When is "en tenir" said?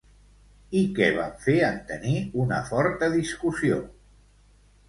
1.67-2.15